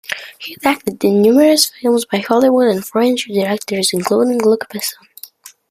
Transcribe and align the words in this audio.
He 0.39 0.53
has 0.55 0.65
acted 0.65 1.03
in 1.03 1.21
numerous 1.21 1.69
films 1.79 2.05
by 2.05 2.17
Hollywood 2.17 2.69
and 2.69 2.83
French 2.83 3.27
directors, 3.27 3.91
including 3.93 4.39
Luc 4.41 4.67
Besson. 4.67 5.05